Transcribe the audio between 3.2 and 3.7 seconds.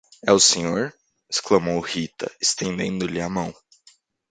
a mão.